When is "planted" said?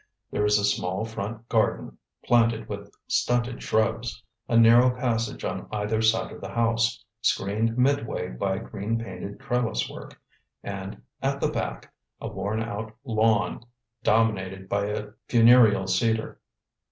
2.25-2.67